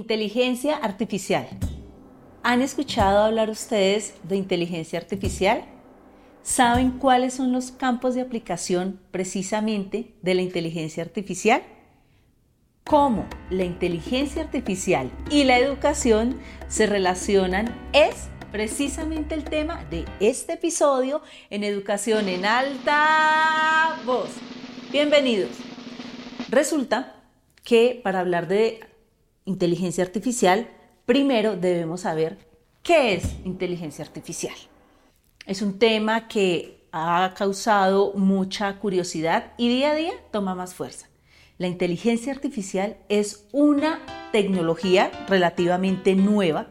[0.00, 1.46] Inteligencia artificial.
[2.42, 5.62] ¿Han escuchado hablar ustedes de inteligencia artificial?
[6.42, 11.62] ¿Saben cuáles son los campos de aplicación precisamente de la inteligencia artificial?
[12.84, 17.66] ¿Cómo la inteligencia artificial y la educación se relacionan?
[17.92, 21.20] Es precisamente el tema de este episodio
[21.50, 24.30] en Educación en Alta Voz.
[24.90, 25.50] Bienvenidos.
[26.48, 27.16] Resulta
[27.62, 28.89] que para hablar de
[29.50, 30.68] inteligencia artificial,
[31.06, 32.38] primero debemos saber
[32.82, 34.54] qué es inteligencia artificial.
[35.46, 41.08] Es un tema que ha causado mucha curiosidad y día a día toma más fuerza.
[41.58, 44.00] La inteligencia artificial es una
[44.32, 46.68] tecnología relativamente nueva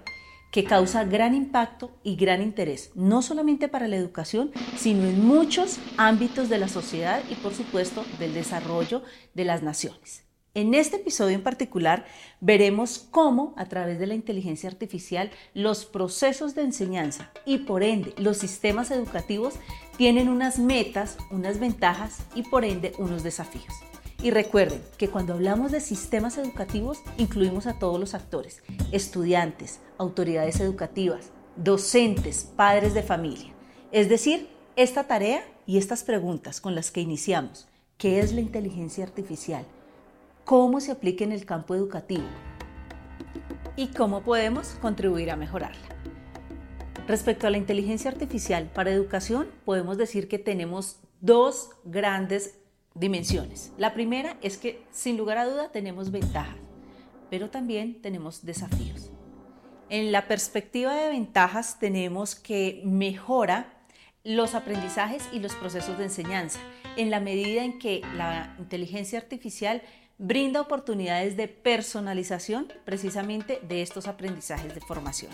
[0.52, 5.78] que causa gran impacto y gran interés, no solamente para la educación, sino en muchos
[5.98, 9.04] ámbitos de la sociedad y por supuesto del desarrollo
[9.36, 10.29] de las naciones.
[10.56, 12.06] En este episodio en particular
[12.42, 18.16] veremos cómo a través de la inteligencia artificial los procesos de enseñanza y por ende
[18.18, 19.54] los sistemas educativos
[19.96, 23.74] tienen unas metas, unas ventajas y por ende unos desafíos.
[24.24, 30.60] Y recuerden que cuando hablamos de sistemas educativos incluimos a todos los actores, estudiantes, autoridades
[30.62, 33.54] educativas, docentes, padres de familia.
[33.92, 37.68] Es decir, esta tarea y estas preguntas con las que iniciamos,
[38.00, 39.64] ¿qué es la inteligencia artificial?
[40.50, 42.24] Cómo se aplica en el campo educativo
[43.76, 45.88] y cómo podemos contribuir a mejorarla.
[47.08, 52.58] Respecto a la inteligencia artificial para educación, podemos decir que tenemos dos grandes
[52.96, 53.74] dimensiones.
[53.78, 56.58] La primera es que sin lugar a duda tenemos ventajas,
[57.30, 59.12] pero también tenemos desafíos.
[59.92, 63.72] En la perspectiva de ventajas tenemos que mejora
[64.24, 66.60] los aprendizajes y los procesos de enseñanza,
[66.98, 69.84] en la medida en que la inteligencia artificial
[70.20, 75.32] brinda oportunidades de personalización precisamente de estos aprendizajes de formación.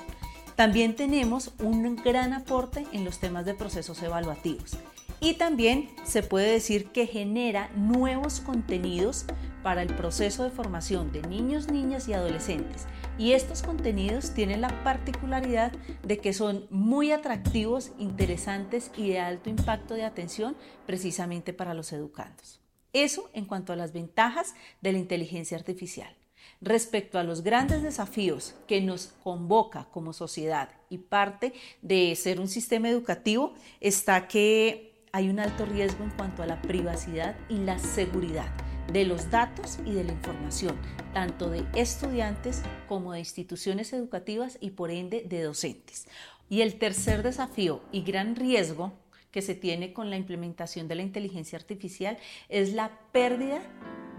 [0.55, 4.77] También tenemos un gran aporte en los temas de procesos evaluativos
[5.19, 9.25] y también se puede decir que genera nuevos contenidos
[9.63, 12.85] para el proceso de formación de niños, niñas y adolescentes.
[13.17, 15.71] Y estos contenidos tienen la particularidad
[16.03, 21.91] de que son muy atractivos, interesantes y de alto impacto de atención precisamente para los
[21.91, 22.64] educandos.
[22.95, 26.15] Eso en cuanto a las ventajas de la inteligencia artificial.
[26.61, 31.51] Respecto a los grandes desafíos que nos convoca como sociedad y parte
[31.81, 36.61] de ser un sistema educativo está que hay un alto riesgo en cuanto a la
[36.61, 38.49] privacidad y la seguridad
[38.93, 40.77] de los datos y de la información,
[41.13, 46.07] tanto de estudiantes como de instituciones educativas y por ende de docentes.
[46.47, 48.93] Y el tercer desafío y gran riesgo
[49.35, 53.61] que se tiene con la implementación de la inteligencia artificial es la pérdida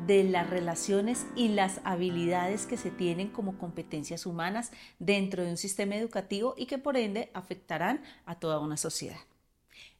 [0.06, 5.56] de las relaciones y las habilidades que se tienen como competencias humanas dentro de un
[5.56, 9.16] sistema educativo y que por ende afectarán a toda una sociedad.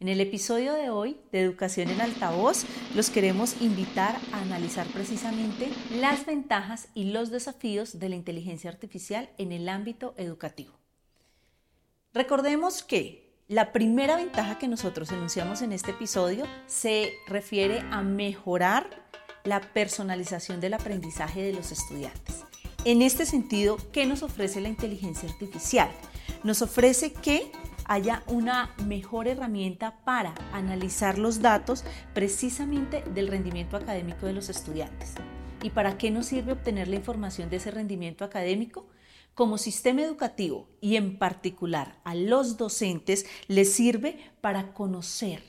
[0.01, 5.71] En el episodio de hoy de Educación en Altavoz los queremos invitar a analizar precisamente
[5.99, 10.75] las ventajas y los desafíos de la inteligencia artificial en el ámbito educativo.
[12.13, 18.89] Recordemos que la primera ventaja que nosotros enunciamos en este episodio se refiere a mejorar
[19.45, 22.45] la personalización del aprendizaje de los estudiantes.
[22.85, 25.89] En este sentido, ¿qué nos ofrece la inteligencia artificial?
[26.43, 27.53] Nos ofrece que
[27.85, 35.15] haya una mejor herramienta para analizar los datos precisamente del rendimiento académico de los estudiantes.
[35.63, 38.87] ¿Y para qué nos sirve obtener la información de ese rendimiento académico?
[39.37, 45.43] Como sistema educativo y en particular a los docentes les sirve para conocer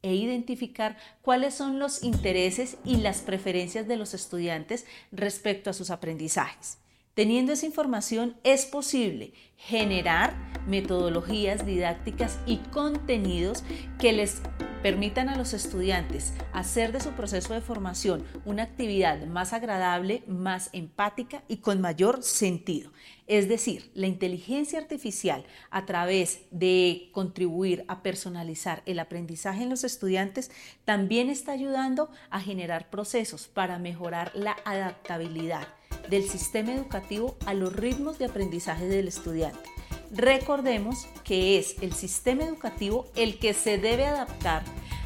[0.00, 5.90] e identificar cuáles son los intereses y las preferencias de los estudiantes respecto a sus
[5.90, 6.78] aprendizajes.
[7.16, 13.64] Teniendo esa información es posible generar metodologías didácticas y contenidos
[13.98, 14.42] que les
[14.82, 20.68] permitan a los estudiantes hacer de su proceso de formación una actividad más agradable, más
[20.74, 22.92] empática y con mayor sentido.
[23.26, 29.84] Es decir, la inteligencia artificial a través de contribuir a personalizar el aprendizaje en los
[29.84, 30.50] estudiantes
[30.84, 35.66] también está ayudando a generar procesos para mejorar la adaptabilidad
[36.08, 39.68] del sistema educativo a los ritmos de aprendizaje del estudiante.
[40.10, 44.62] Recordemos que es el sistema educativo el que se debe adaptar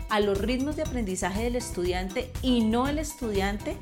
[0.09, 3.77] a los ritmos de aprendizaje del estudiante y no el estudiante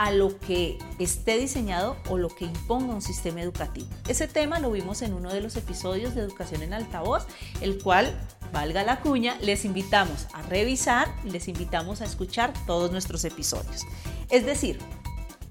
[0.00, 3.86] a lo que esté diseñado o lo que imponga un sistema educativo.
[4.08, 7.26] Ese tema lo vimos en uno de los episodios de Educación en Altavoz,
[7.60, 8.18] el cual,
[8.50, 13.86] valga la cuña, les invitamos a revisar y les invitamos a escuchar todos nuestros episodios.
[14.30, 14.78] Es decir,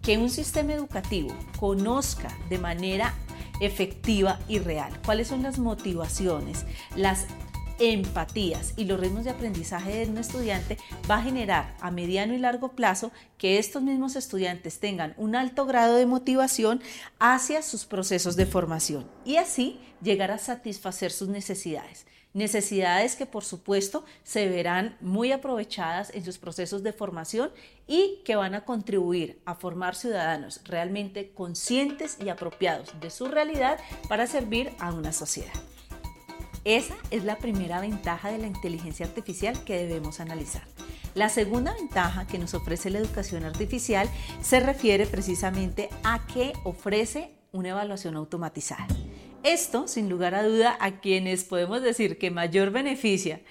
[0.09, 1.29] que un sistema educativo
[1.59, 3.13] conozca de manera
[3.61, 6.65] efectiva y real cuáles son las motivaciones,
[6.95, 7.27] las
[7.77, 12.39] empatías y los ritmos de aprendizaje de un estudiante va a generar a mediano y
[12.39, 16.81] largo plazo que estos mismos estudiantes tengan un alto grado de motivación
[17.19, 22.07] hacia sus procesos de formación y así llegar a satisfacer sus necesidades.
[22.33, 27.49] Necesidades que por supuesto se verán muy aprovechadas en sus procesos de formación
[27.87, 33.79] y que van a contribuir a formar ciudadanos realmente conscientes y apropiados de su realidad
[34.07, 35.53] para servir a una sociedad.
[36.65, 40.63] Esa es la primera ventaja de la inteligencia artificial que debemos analizar.
[41.15, 44.07] La segunda ventaja que nos ofrece la educación artificial
[44.41, 48.87] se refiere precisamente a que ofrece una evaluación automatizada.
[49.43, 53.41] Esto, sin lugar a duda, a quienes podemos decir que mayor beneficia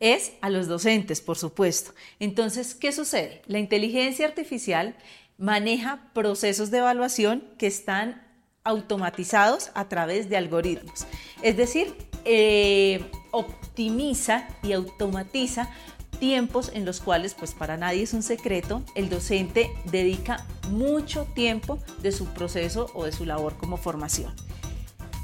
[0.00, 1.92] es a los docentes, por supuesto.
[2.20, 3.42] Entonces, ¿qué sucede?
[3.46, 4.94] La inteligencia artificial
[5.38, 8.26] maneja procesos de evaluación que están
[8.64, 11.06] automatizados a través de algoritmos.
[11.42, 13.00] Es decir, eh,
[13.30, 15.70] optimiza y automatiza
[16.18, 21.78] tiempos en los cuales, pues para nadie es un secreto, el docente dedica mucho tiempo
[22.02, 24.34] de su proceso o de su labor como formación.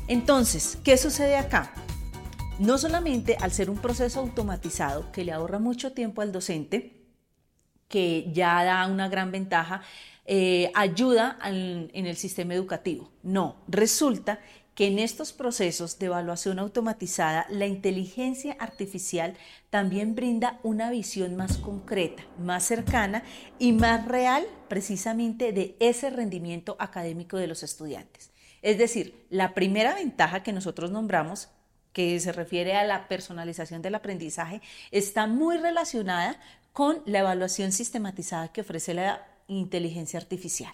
[0.07, 1.73] Entonces, ¿qué sucede acá?
[2.59, 7.07] No solamente al ser un proceso automatizado que le ahorra mucho tiempo al docente,
[7.89, 9.83] que ya da una gran ventaja,
[10.27, 13.11] eh, ayuda en el sistema educativo.
[13.23, 14.41] No, resulta
[14.75, 19.37] que en estos procesos de evaluación automatizada la inteligencia artificial
[19.71, 23.23] también brinda una visión más concreta, más cercana
[23.59, 28.34] y más real precisamente de ese rendimiento académico de los estudiantes.
[28.65, 31.51] Es decir, la primera ventaja que nosotros nombramos
[31.93, 36.41] que se refiere a la personalización del aprendizaje, está muy relacionada
[36.73, 40.73] con la evaluación sistematizada que ofrece la inteligencia artificial.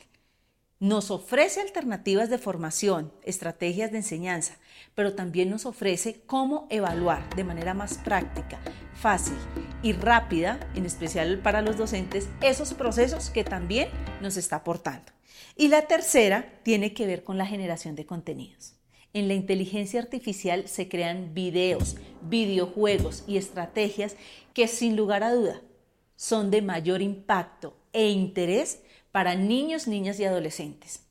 [0.78, 4.54] Nos ofrece alternativas de formación, estrategias de enseñanza,
[4.94, 8.60] pero también nos ofrece cómo evaluar de manera más práctica,
[8.94, 9.36] fácil
[9.82, 13.88] y rápida, en especial para los docentes, esos procesos que también
[14.20, 15.12] nos está aportando.
[15.56, 18.74] Y la tercera tiene que ver con la generación de contenidos.
[19.12, 24.16] En la inteligencia artificial se crean videos, videojuegos y estrategias
[24.54, 25.60] que sin lugar a duda
[26.16, 31.02] son de mayor impacto e interés para niños, niñas y adolescentes.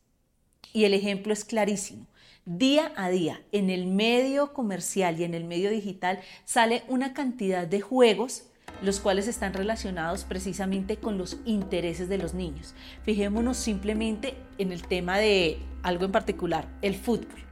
[0.71, 2.05] Y el ejemplo es clarísimo.
[2.45, 7.67] Día a día, en el medio comercial y en el medio digital, sale una cantidad
[7.67, 8.43] de juegos
[8.81, 12.73] los cuales están relacionados precisamente con los intereses de los niños.
[13.03, 17.43] Fijémonos simplemente en el tema de algo en particular, el fútbol.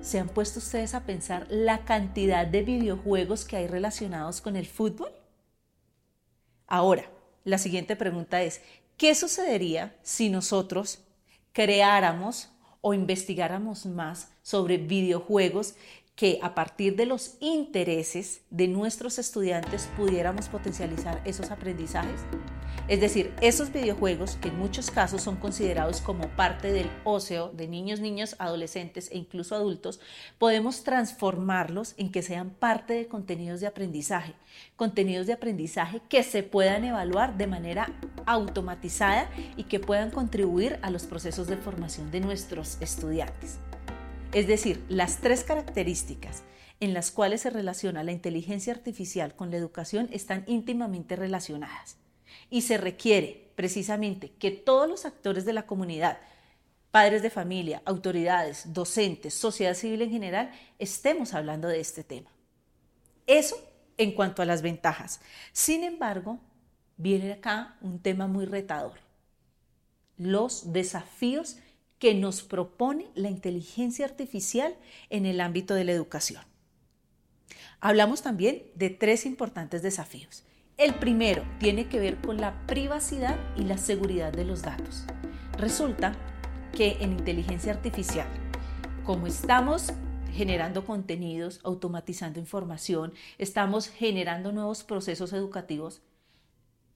[0.00, 4.66] ¿Se han puesto ustedes a pensar la cantidad de videojuegos que hay relacionados con el
[4.66, 5.10] fútbol?
[6.66, 7.10] Ahora,
[7.44, 8.60] la siguiente pregunta es,
[8.96, 11.00] ¿Qué sucedería si nosotros
[11.52, 12.50] creáramos
[12.80, 15.74] o investigáramos más sobre videojuegos
[16.16, 22.20] que a partir de los intereses de nuestros estudiantes pudiéramos potencializar esos aprendizajes?
[22.86, 27.66] Es decir, esos videojuegos que en muchos casos son considerados como parte del ocio de
[27.66, 30.00] niños, niños, adolescentes e incluso adultos,
[30.38, 34.34] podemos transformarlos en que sean parte de contenidos de aprendizaje,
[34.76, 37.90] contenidos de aprendizaje que se puedan evaluar de manera
[38.26, 43.58] automatizada y que puedan contribuir a los procesos de formación de nuestros estudiantes.
[44.34, 46.42] Es decir, las tres características
[46.80, 51.98] en las cuales se relaciona la inteligencia artificial con la educación están íntimamente relacionadas
[52.50, 56.18] y se requiere precisamente que todos los actores de la comunidad,
[56.90, 60.50] padres de familia, autoridades, docentes, sociedad civil en general,
[60.80, 62.30] estemos hablando de este tema.
[63.28, 63.56] Eso
[63.96, 65.20] en cuanto a las ventajas.
[65.52, 66.40] Sin embargo,
[66.96, 68.98] viene acá un tema muy retador.
[70.16, 71.58] Los desafíos
[72.04, 74.76] que nos propone la inteligencia artificial
[75.08, 76.42] en el ámbito de la educación.
[77.80, 80.44] Hablamos también de tres importantes desafíos.
[80.76, 85.06] El primero tiene que ver con la privacidad y la seguridad de los datos.
[85.56, 86.14] Resulta
[86.76, 88.28] que en inteligencia artificial,
[89.02, 89.94] como estamos
[90.30, 96.02] generando contenidos, automatizando información, estamos generando nuevos procesos educativos,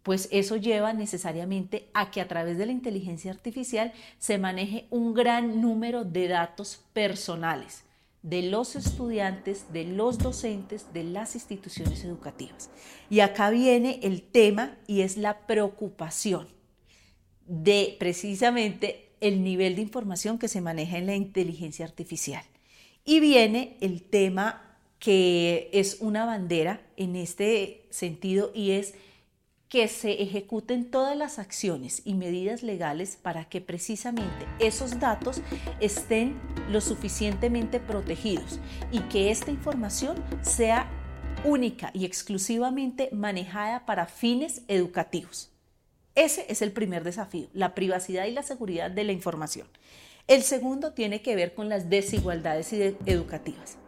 [0.03, 5.15] pues eso lleva necesariamente a que a través de la inteligencia artificial se maneje un
[5.15, 7.85] gran número de datos personales
[8.23, 12.71] de los estudiantes, de los docentes, de las instituciones educativas.
[13.09, 16.49] Y acá viene el tema y es la preocupación
[17.47, 22.45] de precisamente el nivel de información que se maneja en la inteligencia artificial.
[23.05, 28.95] Y viene el tema que es una bandera en este sentido y es
[29.69, 35.43] que se ejecuten todas las acciones y medidas legales para que precisamente esos datos
[35.81, 38.61] estén lo suficientemente protegidos
[38.91, 40.91] y que esta información sea
[41.45, 45.51] única y exclusivamente manejada para fines educativos.
[46.15, 49.69] Ese es el primer desafío, la privacidad y la seguridad de la información.
[50.27, 53.79] El segundo tiene que ver con las desigualdades educativas.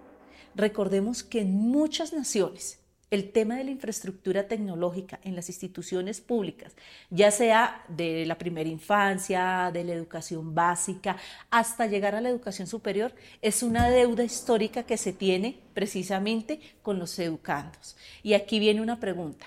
[0.54, 2.79] Recordemos que en muchas naciones
[3.10, 6.76] el tema de la infraestructura tecnológica en las instituciones públicas,
[7.10, 11.16] ya sea de la primera infancia, de la educación básica,
[11.50, 13.12] hasta llegar a la educación superior,
[13.42, 17.96] es una deuda histórica que se tiene precisamente con los educandos.
[18.22, 19.46] Y aquí viene una pregunta.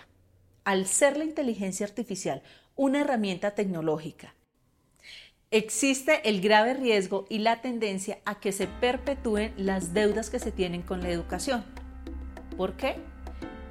[0.66, 2.42] Al ser la inteligencia artificial
[2.76, 4.34] una herramienta tecnológica,
[5.52, 10.52] existe el grave riesgo y la tendencia a que se perpetúen las deudas que se
[10.52, 11.64] tienen con la educación.
[12.58, 13.13] ¿Por qué?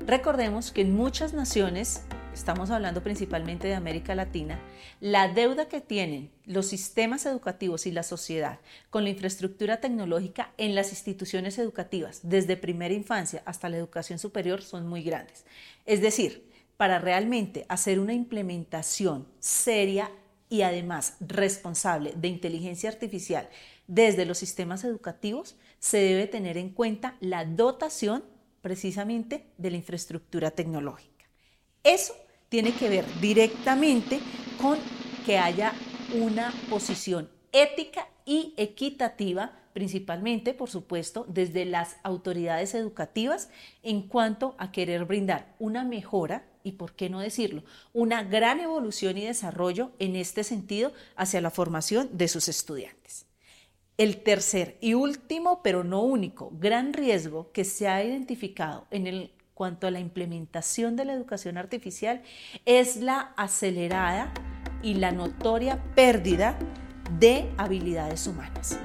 [0.06, 2.02] Recordemos que en muchas naciones,
[2.34, 4.60] estamos hablando principalmente de América Latina,
[5.00, 8.58] la deuda que tienen los sistemas educativos y la sociedad
[8.90, 14.60] con la infraestructura tecnológica en las instituciones educativas, desde primera infancia hasta la educación superior,
[14.62, 15.44] son muy grandes.
[15.86, 20.10] Es decir, para realmente hacer una implementación seria
[20.48, 23.48] y además responsable de inteligencia artificial
[23.86, 28.24] desde los sistemas educativos, se debe tener en cuenta la dotación
[28.62, 31.26] precisamente de la infraestructura tecnológica.
[31.84, 32.14] Eso
[32.48, 34.20] tiene que ver directamente
[34.60, 34.78] con
[35.26, 35.72] que haya
[36.14, 43.48] una posición ética y equitativa, principalmente, por supuesto, desde las autoridades educativas
[43.82, 49.18] en cuanto a querer brindar una mejora y, por qué no decirlo, una gran evolución
[49.18, 53.26] y desarrollo en este sentido hacia la formación de sus estudiantes.
[53.98, 59.32] El tercer y último, pero no único, gran riesgo que se ha identificado en el
[59.52, 62.22] cuanto a la implementación de la educación artificial
[62.64, 64.32] es la acelerada
[64.82, 66.58] y la notoria pérdida
[67.18, 68.78] de habilidades humanas.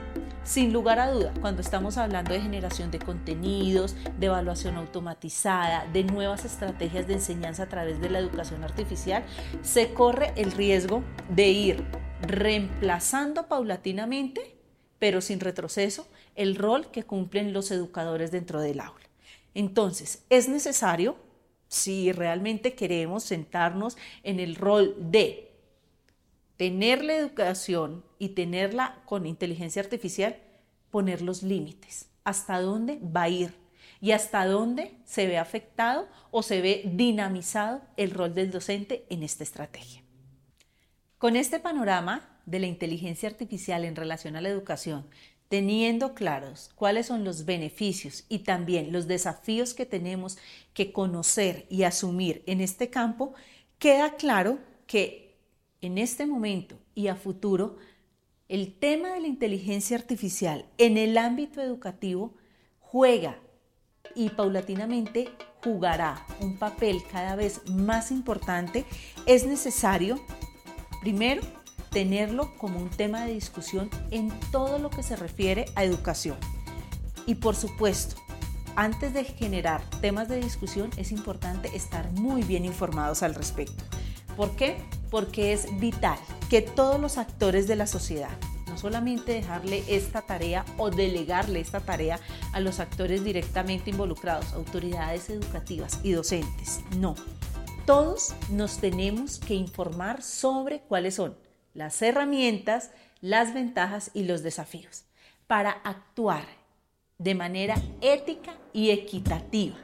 [0.44, 6.04] Sin lugar a duda, cuando estamos hablando de generación de contenidos, de evaluación automatizada, de
[6.04, 9.26] nuevas estrategias de enseñanza a través de la educación artificial,
[9.62, 11.86] se corre el riesgo de ir
[12.22, 14.57] reemplazando paulatinamente
[15.00, 19.06] pero sin retroceso, el rol que cumplen los educadores dentro del aula.
[19.54, 21.18] Entonces, es necesario,
[21.68, 25.52] si realmente queremos sentarnos en el rol de
[26.58, 30.38] tener la educación y tenerla con inteligencia artificial,
[30.92, 33.54] poner los límites, hasta dónde va a ir
[34.02, 39.24] y hasta dónde se ve afectado o se ve dinamizado el rol del docente en
[39.24, 40.04] esta estrategia.
[41.18, 45.06] Con este panorama de la inteligencia artificial en relación a la educación,
[45.48, 50.40] teniendo claros cuáles son los beneficios y también los desafíos que tenemos
[50.74, 53.34] que conocer y asumir en este campo,
[53.78, 55.38] queda claro que
[55.82, 57.78] en este momento y a futuro
[58.50, 62.34] el tema de la inteligencia artificial en el ámbito educativo
[62.80, 63.40] juega
[64.16, 65.30] y paulatinamente
[65.64, 68.86] jugará un papel cada vez más importante,
[69.28, 70.20] es necesario
[71.02, 71.42] Primero,
[71.98, 76.38] tenerlo como un tema de discusión en todo lo que se refiere a educación.
[77.26, 78.18] Y por supuesto,
[78.76, 83.84] antes de generar temas de discusión es importante estar muy bien informados al respecto.
[84.36, 84.78] ¿Por qué?
[85.10, 86.20] Porque es vital
[86.52, 88.38] que todos los actores de la sociedad,
[88.68, 92.20] no solamente dejarle esta tarea o delegarle esta tarea
[92.54, 97.16] a los actores directamente involucrados, autoridades educativas y docentes, no,
[97.88, 101.47] todos nos tenemos que informar sobre cuáles son
[101.78, 102.90] las herramientas,
[103.22, 105.06] las ventajas y los desafíos
[105.46, 106.44] para actuar
[107.20, 109.78] de manera ética y equitativa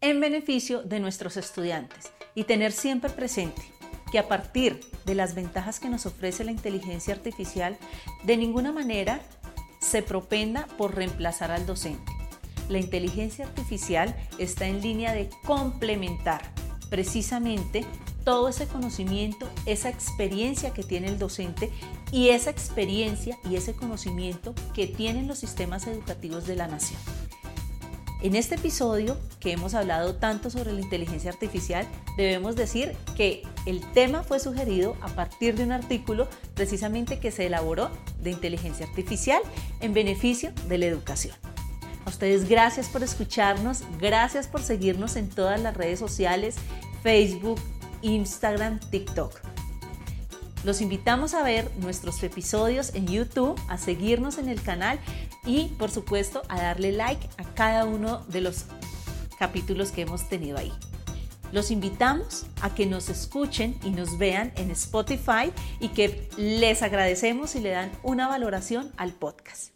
[0.00, 3.62] en beneficio de nuestros estudiantes y tener siempre presente
[4.10, 7.78] que a partir de las ventajas que nos ofrece la inteligencia artificial,
[8.24, 9.20] de ninguna manera
[9.80, 12.12] se propenda por reemplazar al docente.
[12.68, 16.42] La inteligencia artificial está en línea de complementar
[16.90, 17.86] precisamente
[18.24, 21.70] todo ese conocimiento, esa experiencia que tiene el docente
[22.10, 27.00] y esa experiencia y ese conocimiento que tienen los sistemas educativos de la nación.
[28.22, 33.80] En este episodio que hemos hablado tanto sobre la inteligencia artificial, debemos decir que el
[33.92, 39.42] tema fue sugerido a partir de un artículo precisamente que se elaboró de inteligencia artificial
[39.80, 41.34] en beneficio de la educación.
[42.04, 46.54] A ustedes gracias por escucharnos, gracias por seguirnos en todas las redes sociales,
[47.02, 47.58] Facebook,
[48.02, 49.40] Instagram, TikTok.
[50.64, 55.00] Los invitamos a ver nuestros episodios en YouTube, a seguirnos en el canal
[55.44, 58.66] y por supuesto a darle like a cada uno de los
[59.38, 60.72] capítulos que hemos tenido ahí.
[61.50, 67.50] Los invitamos a que nos escuchen y nos vean en Spotify y que les agradecemos
[67.50, 69.74] si le dan una valoración al podcast.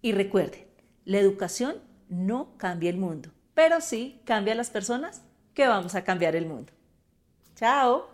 [0.00, 0.66] Y recuerden,
[1.04, 1.76] la educación
[2.08, 5.22] no cambia el mundo, pero sí cambia las personas
[5.54, 6.72] que vamos a cambiar el mundo.
[7.60, 8.08] Tchau!